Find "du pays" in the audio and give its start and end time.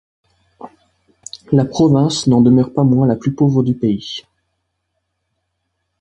3.61-4.23